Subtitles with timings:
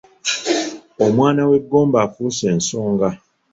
[1.05, 3.07] Omwana w’e Gomba afuuse ensonga.